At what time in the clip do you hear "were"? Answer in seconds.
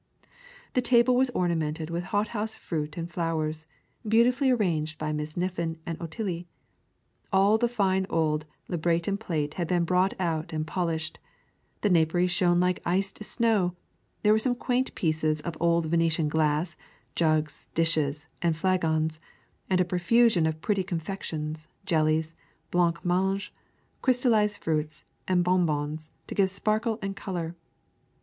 14.33-14.39